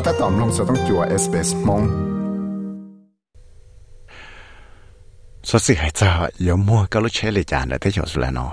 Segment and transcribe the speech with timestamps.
[0.00, 1.82] ก็ถ้าตอมลงจะต้องจัวเอสเปสมง
[5.48, 6.02] สสิหายใจ
[6.46, 8.52] ยมัวก็รู้เชลิจานแต่ที่จบสุดแล้วเนาะ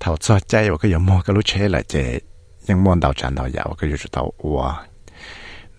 [0.00, 1.94] เท่าจอใจว่าก็ยมัวก็รู้เชลิเจ
[2.68, 4.60] ยังมอนดาวจันดาวยาวก็อยู่จุดเอาอัว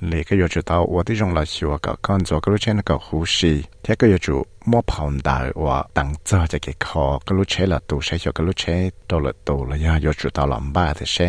[0.08, 4.36] เลยก็อยู่จุดเอาอัวที่จงเราชัวก็ก้อนจัวก็รู้เชลิก็หูชีเท่ก็อยู่จุ
[4.70, 8.64] มัวผ่อนดาวว่าตั้งจอจะเกี่ยคอก็รู้เชลิตัวใช้ชัวก็รู้เช
[9.10, 11.20] ตัวละตัวละยาอยู่จุดเอาลำบ้าแต่เช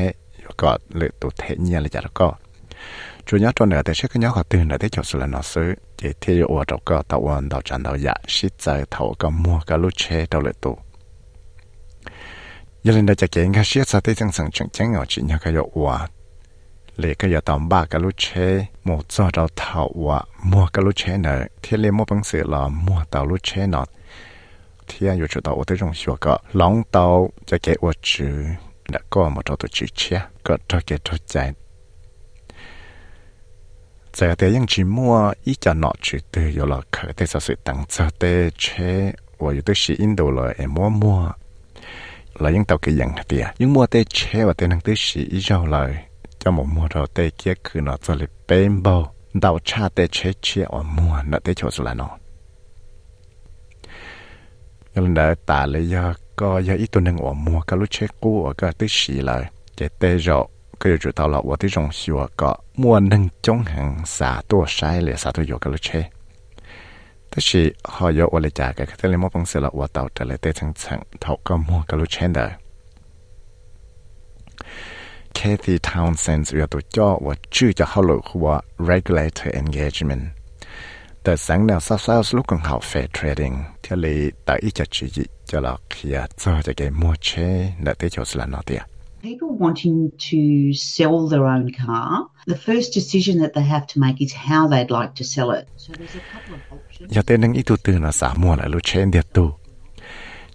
[0.56, 2.32] có, lệ tổ thể nhiên là chả có.
[3.26, 5.42] Chủ nhớ cho nửa thế sẽ cái họ từ nửa thế cho sự là nó
[5.42, 5.74] xứ.
[5.98, 9.30] Thế ở ở đâu có tàu ôn tàu tràn tàu dạ shit giờ tàu có,
[9.30, 10.78] mua cả lúc chế tàu lệ tổ.
[12.84, 15.38] Giờ lên đây chả kể nghe shit giờ thế chẳng sẵn chẳng chẳng chỉ nhớ
[15.42, 16.08] cái yếu hòa
[16.96, 19.90] lệ cái yếu tàu ba cả lúc chế một giờ tàu tàu
[20.42, 21.30] mua cả lúc chế nè
[21.62, 23.84] thế lên mua bằng sự là mua tàu lúc chế nọ
[24.88, 27.92] thì yêu chỗ tàu ở tới trong chỗ có lòng tàu chả kể ở
[28.92, 31.52] đã có một trò tổ chức chia có trò kia trò chạy.
[34.14, 37.54] Giờ thì những chỉ mua ít cho nọ chỉ từ giờ là khởi thế sự
[37.64, 41.32] tăng cho thế chế và yếu tố sĩ đồ là em mua mua.
[42.34, 44.94] Là những tàu kia dạng thì à những mua thế chế và thế năng tứ
[44.96, 46.02] sĩ Indo là
[46.38, 50.08] cho một mua đồ thế kia cứ nó cho lịch bên bao đào cha thế
[50.10, 52.18] chế chế và mua nó thế chỗ là nó
[54.94, 59.44] lần đó ta lấy do ก็ยังอีตัวหนึ่งว่ามัวก็รู้เช็คกู้ก็ติสีเลย
[59.78, 60.38] จะเตะจอ
[60.80, 62.50] ก็อยู่จุดตลอดว่าที่จงชัวก็
[62.82, 66.06] มัวหนึ่งจงหังสาตัวใช้เลยสาตัวอยู่ก็รู้เช็ค
[67.28, 67.62] แต่สิ
[67.94, 72.48] หอยอวเลยจากก็ทะเลมอปังเสละว่าเต่าทะเลเตะทั้งทั้งเท่าก็มัวก็รู้เช่นเด้อ
[75.38, 78.56] Kathy Townsend อยู่ตัวจ่อว่าชื่อจะเข้าหลุว่า
[78.90, 80.24] regulator engagement
[81.22, 83.56] แต่สังแนวซาซาสลูกของเขา fair trading
[83.92, 85.06] cho lì tại ít cho chị
[85.46, 88.82] cho là khi cho cho cái mua xe để tới chỗ là nó tiền
[89.22, 94.16] People wanting to sell their own car, the first decision that they have to make
[94.18, 95.64] is how they'd like to sell it.
[95.76, 97.12] So there's a couple of options.
[97.12, 99.58] Giờ tên năng ít từ là xã mua lại lúc trên địa tu.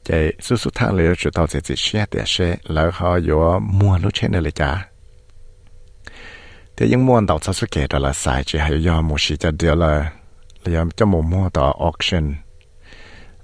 [0.03, 3.59] Chạy số số thang lấy chủ tàu sẽ chỉ xe để xe lỡ họ vô
[3.59, 4.87] mua lúc trên này chả.
[6.77, 9.35] Thế nhưng mua đầu sau số kể đó là xài chỉ hay do mua sự
[9.35, 10.11] cho điều là
[10.65, 12.33] là cho một mua tàu auction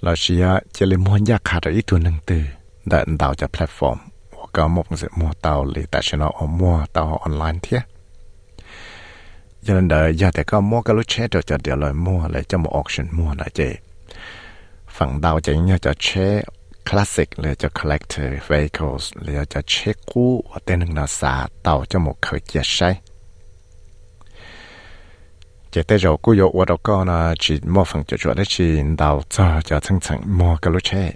[0.03, 2.43] เราเชียจะเลยมวนยากขาดอีกตัวหนึ่งตือ
[2.87, 3.97] แต่ดาวจะแพลตฟอร์ม
[4.35, 7.81] ว่าก็มกเสมัวเตาหรือแต่ชนะอมัวเตาออนไลน์เทีย
[9.65, 13.59] ยันเดอร์ยาแต่ก็มัวก็รู้เชดจะเดี๋ยวเลยมัวเลยจะมาออกชันมัวนะเจ
[14.95, 16.07] ฝั่งดาวจะเนี่ยจะเช
[16.87, 22.89] คลาสสิกเลยจะคอลเลกเตอร์ vehicles เลยจะเชคกู้ว่าเต้นหนึ่งนาซาเตาจะหมกเคยเกียใช้
[25.73, 28.45] chỉ tới rồi cô yêu ở đâu có là chỉ mua phần cho chỗ đấy
[28.47, 31.11] chỉ đào cho cho thằng thằng mua cái lối chế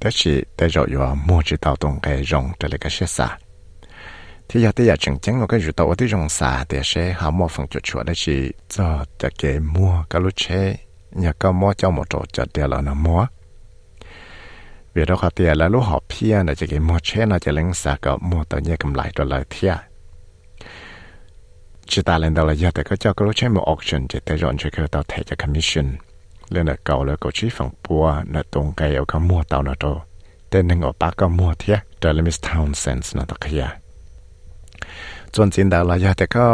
[0.00, 3.06] đó chỉ tới rồi yêu mua chỉ đào tung cái rồng trở lại cái xe
[3.06, 3.38] xa
[4.48, 7.30] thì giờ tới giờ chừng chừng cái rượu tàu tới rồng xa thì sẽ hả
[7.30, 10.76] mua phần cho chỗ đấy chỉ cho cho cái mua cái lối chế
[11.10, 13.26] nhà có mua cho một chỗ cho tiền là nó mua.
[14.94, 17.52] Vì đó họ tiền là lúc họ pia là chỉ cái mua chế là chỉ
[17.52, 19.76] lấy xa cái mua tàu nhẹ cầm lại rồi lại thiệt
[21.86, 24.18] chỉ ta lên đầu là giờ thì có cho cái lúc chế một auction chỉ
[24.24, 25.86] tới rồi chỉ cái tàu thẻ cho commission
[26.48, 29.62] lên là cầu là cầu chỉ phòng bùa là tung cái ở cái mua tàu
[29.62, 29.98] nó rồi
[30.50, 33.68] tên nên ở ba cái mua thia trở lại Miss Townsend nó tất kia
[35.34, 36.46] จนจินดาลายาแต่ก็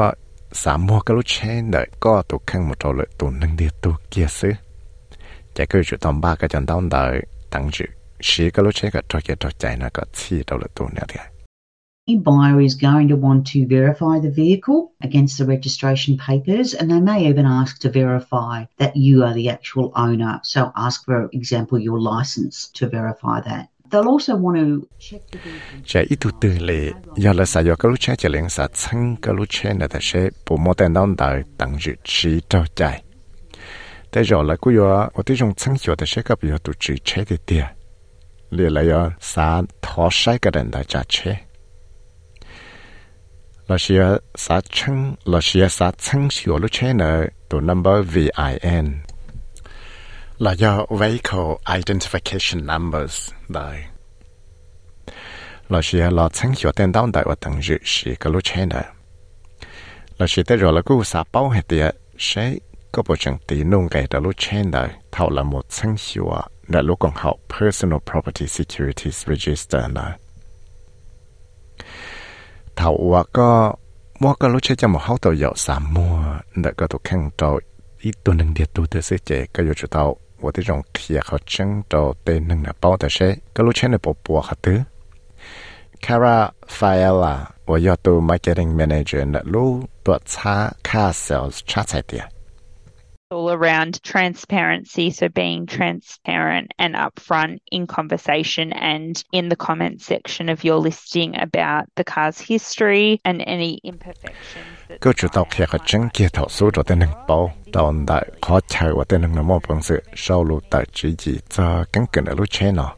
[0.62, 4.54] สามมัวก็รู้เช่นเด็กก็ตุกข้างหมดเลยตุนนึงเดียวตุเกียซื้อ
[5.56, 7.12] จะก็อยู่ตอนบ้าก็จะต้องเดิน
[7.52, 7.84] ตั้งจุ
[8.28, 11.31] สีก็รู้เช่ก็ตัวเกียตัวใจนะก็ชี้ตัวเลยตุนเนี่ยเดีย
[12.08, 16.90] Any buyer is going to want to verify the vehicle against the registration papers, and
[16.90, 20.40] they may even ask to verify that you are the actual owner.
[20.42, 23.68] So, ask, for example, your license to verify that.
[23.90, 25.82] They'll also want to check the vehicle.
[25.84, 29.16] Trẻ ít từ lệ, giờ là sử dụng cái lúc xe chỉ lên sa chân
[29.22, 33.02] cái lúc xe này sẽ bộ mô tên đón đời tăng dự trí trao chạy.
[34.12, 36.94] Thế rồi là cũng có ở tí trong chân hiểu sẽ gặp yếu tụ trí
[37.04, 37.64] chế thì tiền.
[38.50, 41.36] Lệ là yếu sa thó sai cái đền đại trả chế.
[43.72, 48.98] Là sẽ sa chân, là sẽ sa chân hiểu lúc xe này tổ number VIN
[50.38, 53.84] là do vehicle identification numbers đời.
[55.68, 58.68] Là sẽ là chẳng hiểu tên đón đại và tầng dự sĩ cái lúc trên
[58.68, 58.84] này
[60.18, 62.54] là sẽ tới rồi là cú sa bao hết tiệt sẽ
[62.92, 66.30] có bộ chẳng tí nông cái đó lúc trên đời thảo là một chẳng hiểu
[66.68, 69.82] là lúc còn học personal property securities register
[72.76, 73.50] เถาวัวก็
[74.20, 76.14] มัวก็รู้ใช้จะมาเข้าตัวเหยาสามมัว
[76.60, 77.52] แต่ก็ตัวแข่งตัว
[78.02, 80.02] อีตัวหนึ่งเดียวตัวเธอเสียเจก็อยู่จุดเตา
[80.42, 84.78] ว่าที่รงเคียเขาจังตัวเต็นหนึ่งนะเป้าแต่ใช่ก็รู้ใช้ในปปัวค่ะตื้อ
[86.04, 86.38] คารา
[86.76, 87.34] ฟาเอล่า
[87.68, 89.68] ว่ายอดตัวมาร์เก็ตติ้งแมเนเจอร์นะรู้
[90.04, 90.54] ตัวช้า
[90.88, 92.24] ค่าเซลล์ช้าใจเดีย
[93.32, 95.10] all around transparency.
[95.10, 101.30] So, being transparent and upfront in conversation and in the comments section of your listing
[101.40, 104.68] about the car's history and any imperfections.
[105.04, 107.38] ก็จุดเอาแค่กจึงเกี่ยวสู้ตัวเต็นเป้า
[107.74, 112.88] ตอนได้ขอใช้ว่าเต็นน้ำมันปังสือเศร้าลูแต่จีจีจะกังเกินลูเชนอ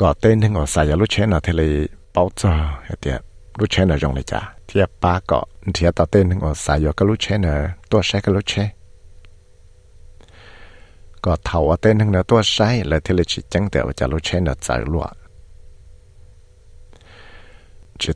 [0.00, 1.62] ก็เต็นหนึ่งว่าสายลูเชนอทะเล
[2.12, 2.52] เป้าจะ
[3.00, 3.16] เดีย
[3.58, 5.44] lúc chén là rong lại chả thì ba cọ
[6.10, 8.66] tên ngồi xài vào cái lúc chén là tua cái lúc chén
[11.22, 14.22] có thầu ở tên là tua sai là thì là chỉ chẳng để cho lúc
[14.22, 15.12] chén là giải loạn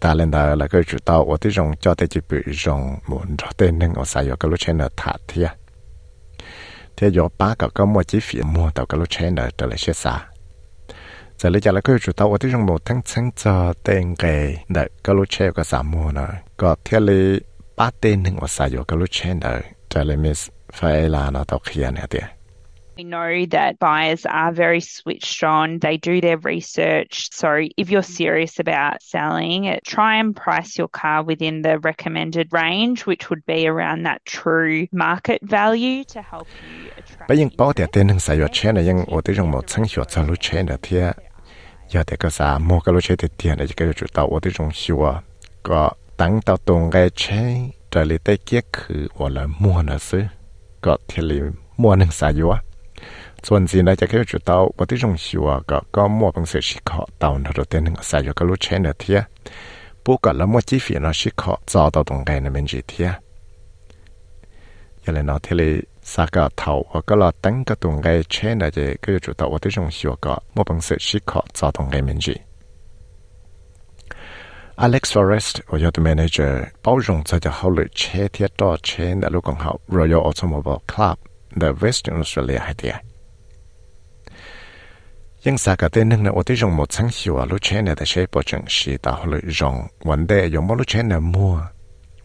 [0.00, 2.20] ta lên đó là cái chủ tao ở tí rong cho tới chỉ
[2.64, 5.50] rong muốn cho tên nên ở xài vào cái lúc chén thả thiệt
[6.96, 9.92] thế do ba cọ mua chi phí mua tàu cái lúc chén là trở xe
[9.92, 10.29] xa
[22.98, 25.78] We know that buyers are very switched on.
[25.78, 27.30] They do their research.
[27.32, 27.48] So,
[27.82, 33.30] if you're serious about selling, try and price your car within the recommended range, which
[33.30, 37.28] would be around that true market value to help you attract.
[37.28, 41.04] ไปยังเป้าแต่เต้นหนึ่งสายยอดเชนยังโอติรงหมดทั้งหยดซาลูเชนเทีย
[41.92, 45.04] ยาแต่ก็สามโมก็รู้ใช้เตียนอาจจะก็จะจุดเตาว่าที่จงชัว
[45.68, 45.82] ก็
[46.20, 47.42] ตั้งเตาตรงไกใช้
[47.92, 50.24] จะเลยได้เกี้ยคือวันละมัวนะซื้อ
[50.84, 51.38] ก็เทลิ
[51.82, 52.48] มัวหนึ่งสายอยู่
[53.46, 59.18] ส่วนสีนจะก็จุดเตาว่าที่จงชัวก็ก็มัวเป็นเสือชิคอเตาเราเตียนหนึ่งสายอยู่ก็รู้ใช้เนื้อเทีย
[60.04, 63.08] ปุ๊กก็ละมัวจีฝีเราชิคอจอเตาตรงไกนั่นเป็นจีเทีย
[65.02, 65.70] ยังเลยนอเทลิ
[66.09, 66.73] ยสักเท่า
[67.07, 72.35] ก็เราตั้งก็ตรงไกเชนจะก็จุดเตาวันที่จงชัวก็มั่วเป็นเสือชิคอจอตรงไกเป็นจี
[74.85, 81.15] Alex Forrest 我要的 manager 包容这就好了，车贴到车的路更好，Royal Automobile Club
[81.57, 82.93] 的 Western Australia 系啲。
[85.43, 86.31] 因啥个的能呢？
[86.33, 91.63] 我对用冇成效啊，路车呢的些保证是到后来用，问题用冇路车呢摸，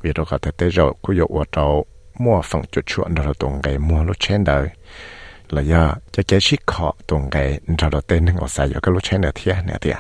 [0.01, 1.87] 为到个的的肉，佢有我到摸
[2.20, 4.70] mua phẳng chuột chuột đó là tuần ngày mua lúc trên đời
[5.50, 8.94] là do cho cái chiếc họ tuần ngày đó là tên ngọc xài cho cái
[8.94, 9.94] lúc trên đời thế này thế.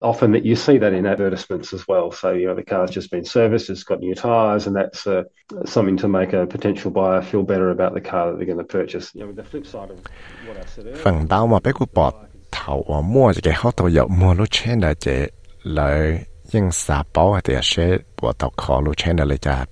[0.00, 2.12] often that you see that in advertisements as well.
[2.12, 5.24] So you know the car's just been serviced, it's got new tyres, and that's uh,
[5.64, 8.78] something to make a potential buyer feel better about the car that they're going to
[8.78, 9.10] purchase.
[9.14, 9.98] You know, the flip side of
[10.46, 11.02] what I said earlier.
[11.02, 12.14] Phần đau mà bé của bọt
[12.52, 15.26] thầu ở mua cái hot tàu dầu mua lúc trên đời chế
[15.62, 16.18] lời
[16.52, 19.68] nhưng xả bảo thì sẽ bỏ tàu khó lúc trên đời lấy chạp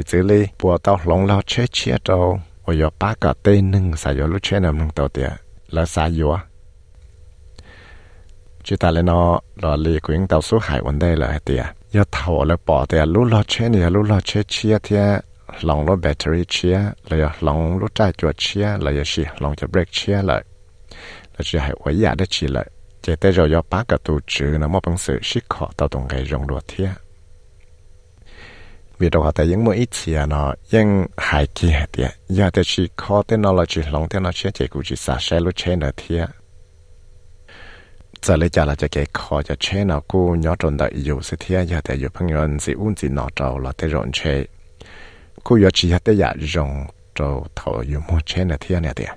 [0.00, 2.18] คือซื้ลยปวดต้าหลงเราเชื่อเชี่ยเรา
[2.66, 5.30] อยปาก็เต้นหนึ่งสายโยลูเชนำหนึงตัวเดีย
[5.72, 6.20] แล้วสายโย
[8.64, 9.20] จิตาเลนอ
[9.62, 11.64] รอลีกุ้งเต่าสู้หายวันได้เลยเดีย
[11.94, 15.04] ยอดเท่าแล้วปอเดียลูลอเชนเนี่ยลูลอเชเชียเทีย
[15.64, 16.76] หลองรถแบตเตอรี่เชีย
[17.06, 20.42] เลยลองรถใจจวดเชียเลยชีลงจะเบรกเชียเลย
[21.32, 22.66] แล้วจะให้ไวิยาได้ชีเลย
[23.02, 26.90] เจเตเรายอปากับตูจื้อนะมอบังสือชิคขอต่อตรงไกรงรัวเทีย
[28.99, 32.89] vì đâu tại những mỗi ít gì nó nhưng hại kia tiệt giờ thì chỉ
[32.95, 35.53] khó tới nó là chỉ lòng tới nó chỉ chỉ cũng chỉ xả xe lúc
[35.55, 36.29] trên là thiệt
[38.21, 41.21] giờ lấy trả là cho cái khó cho chế nào cô nhỏ tròn đợi yêu
[41.21, 44.45] sự thiệt giờ thì yêu 朋友是 uống gì nó trâu là tới rồi chế
[45.43, 48.93] cô yêu chỉ hết tới giả rong trâu thầu yêu mua chế là thiệt này
[48.93, 49.09] tiệt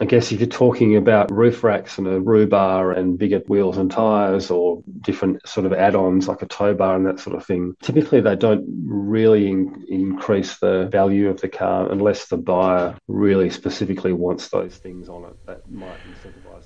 [0.00, 3.76] I guess if you're talking about roof racks and a roo bar and bigger wheels
[3.76, 7.44] and tyres or different sort of add-ons like a tow bar and that sort of
[7.44, 12.96] thing, typically they don't really in- increase the value of the car unless the buyer
[13.06, 15.46] really specifically wants those things on it.
[15.46, 16.62] That might incentivize.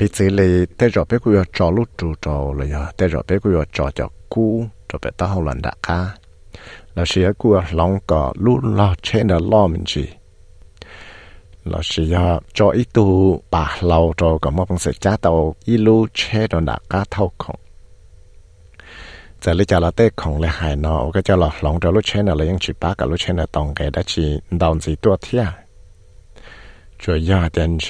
[11.70, 12.16] เราช่ย
[12.58, 13.06] จออีตู
[13.54, 15.32] ปะเราจอก็มอปังเสจ้าเตา
[15.68, 16.20] อีลูเช
[16.52, 17.58] ดอนดาก้าเท่าของ
[19.42, 24.24] จะลิจาราเต้ของเลหายนอก็จะหลอกหลงจะลูเชนอะไรยังชิป้ากับลูเชนตองแกได้ชี
[24.60, 25.44] ดอนสีตัวเทีย
[27.02, 27.86] จวยยาเดนเช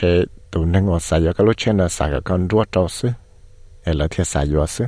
[0.53, 3.09] ตุนึงอสายกับลูเชนสายกันรัวจอซึ
[3.83, 4.85] เอลเทียสายยัวซึ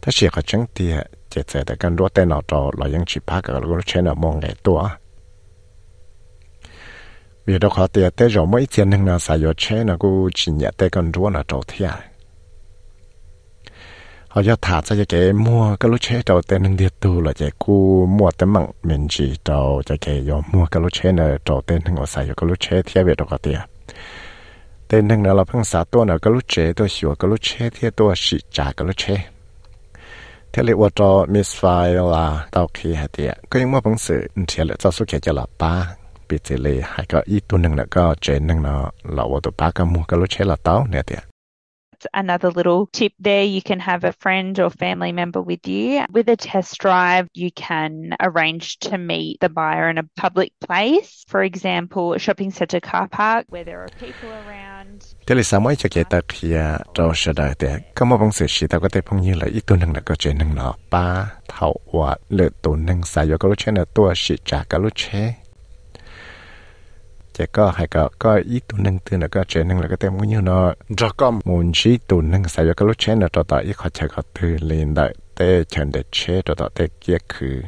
[0.00, 0.94] ถ้าเชียก็จังเตีย
[1.30, 4.80] เจ็ดเจแต่กันรัวเต้นอจอเรายังชิป้ากับลูเชนมองแกตัว
[7.46, 10.28] vì đó khó tiệt, tế rồi mỗi tiền hưng nào xài cho chế là cô
[10.34, 11.90] chỉ nhận tế con rúa là trầu thiên
[14.28, 17.32] họ cho thả ra cái mua cái lúc chế trầu tế hưng điệt tu là
[17.32, 21.12] cái cô mua tấm mạng mình chỉ trầu cho cái do mua cái lúc chế
[21.12, 23.36] là trầu tế hưng ở xài cho cái lúc chế thiên vì đó khó
[24.88, 27.38] tên tế nào là phong sát tua là cái lúc chế tôi sửa cái lúc
[27.42, 29.16] chế thiên tôi sửa trả cái lúc chế
[30.52, 34.28] thế là tôi miss file là tao khi hạt tiền có những mua phong sự
[34.48, 35.96] thì là cho số kia cho là ba
[36.28, 39.70] bị lệ hai cái ít tu nâng là có chế nâng là vô tổ ba
[39.70, 41.18] cái mua cái lối chế là tao nè tiệt
[42.12, 43.44] another little tip there.
[43.44, 46.04] You can have a friend or family member with you.
[46.12, 51.24] With a test drive, you can arrange to meet the buyer in a public place,
[51.28, 55.02] for example, a shopping center car park where there are people around.
[55.26, 56.54] Thế là sao mấy cho kể ta khi
[56.94, 59.46] trâu sẽ đợi thế, có một vòng sự sĩ ta có thể phong như là
[59.46, 63.26] ít tu nâng là có chuyện nâng nó ba thảo và lựa tu nâng xài
[63.26, 65.34] vào cái lúc chế là tua sĩ trả cái lúc chế
[67.38, 69.96] chỉ có hay có có ít tu nâng từ nó có chuyện nâng là cái
[69.96, 70.72] tem cũng như nó.
[70.96, 73.88] Cho có muốn chỉ tu nâng sai cái lúc chuyện nó cho ta ít khó
[73.88, 77.62] chạy có từ lên đại tê chân để chế cho ta tê kia khử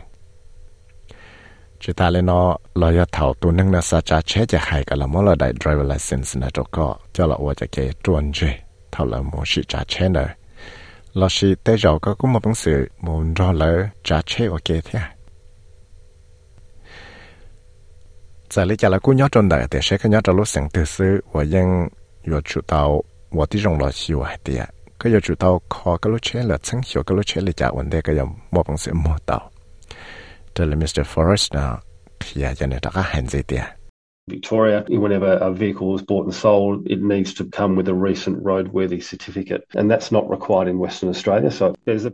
[1.80, 4.84] chỉ ta lên nó lo ya thảo tu nâng nó sa cha chế chỉ hay
[4.84, 8.32] cái là mỗi là đại driver license nó cho có cho là ở cái chuẩn
[8.32, 8.58] chế
[8.92, 10.28] thảo là muốn chỉ cha chế nữa
[11.12, 14.64] lo chỉ tê rồi có cũng một bằng sự muốn cho lỡ cha chế ok
[14.64, 15.00] thế
[18.49, 21.89] 在你家了姑娘中的，但是个娘着路上的是我应
[22.23, 24.67] 要知道我的容了喜欢的，
[24.97, 29.51] 个要知道考个路车了，从小个路车里家问的个要莫本事莫到。
[30.53, 31.03] 这里 Mr.
[31.03, 31.79] Forrest 呢，
[32.23, 33.57] 是呀，真的大家很在的。
[34.25, 38.41] Victoria, whenever a vehicle is bought and sold, it needs to come with a recent
[38.41, 41.51] roadworthy certificate, and that's not required in Western Australia.
[41.51, 42.13] So there's a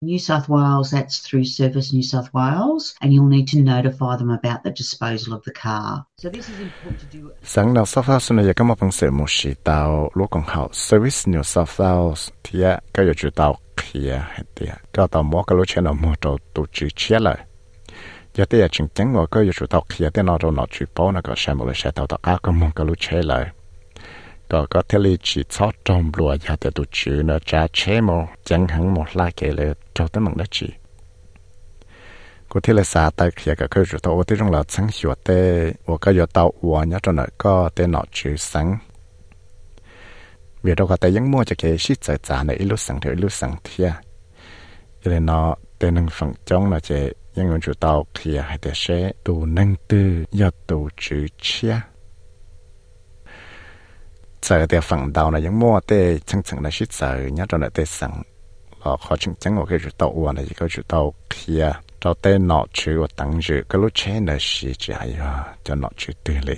[0.00, 4.30] New South Wales, that's through Service New South Wales, and you'll need to notify them
[4.30, 6.04] about the disposal of the car.
[6.18, 7.28] So this is important to do.
[7.44, 10.74] Sáng nào South Wales này có một phần sự một sĩ tàu lúc còn học
[10.74, 12.60] Service New South Wales thì
[12.94, 14.22] cái giờ chủ tàu kia
[14.56, 17.38] thì cái tàu mua cái lối trên nào mua tàu tổ chức chia lại.
[18.34, 20.86] giờ thì chính chính ngồi cái giờ chủ tàu kia thì nó đâu nó chủ
[20.96, 22.96] bảo nó có xem một cái xe tàu tàu cá có mua cái lối
[24.48, 28.00] chia có thể là chỉ cho trong lúa nhà để tụ chữ nó trả chế
[28.00, 30.68] một chẳng hẳn một la cái lệ cho tới mong đó chỉ
[32.48, 35.14] cô thể là xa tại khi cái cơ chủ tàu ở trong là sáng hiệu
[35.24, 38.78] tê và cái giờ tàu và nhớ trong này có tê nọ chữ sáng.
[40.62, 43.10] Vì đâu có tê những mua cho cái shit giải trả này lúc sáng thì
[43.10, 43.92] lúc sáng thia
[45.04, 48.58] cho nên nó tê nâng phẳng trong là chế nhưng người chủ tàu khi hay
[48.58, 51.80] tê sẽ tụ nâng tư do tụ chữ chia
[54.42, 57.58] giờ thì phần đầu này những mua tê chẳng chẳng là ship giờ nhá cho
[57.58, 58.10] lại tê sẵn
[58.84, 62.14] là khó chẳng chẳng ở cái chủ tàu và này cái chủ tàu kia cho
[62.14, 65.16] tê nọ chữ và tăng chữ, cái lúc chế là gì chỉ hay
[65.64, 66.56] cho nọ chữ tư lì.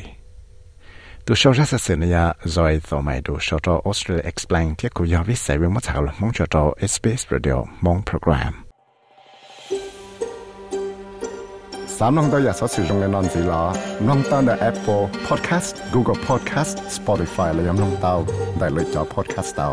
[1.27, 5.05] Tu sau ra sự này rồi tàu mày tu sau cho Australia explain thiết của
[5.05, 8.70] giáo viên sẽ biết mất thảo là mong cho cho SBS Radio mong program.
[12.03, 13.63] สามน้องตัวอยากสอสื่อตรงในนอนสีล้อ
[14.09, 18.17] น้องตั้งแต่ Apple Podcast Google Podcast Spotify และยังน้องเต้า
[18.59, 19.71] ได้เลยจอ Podcast เต้า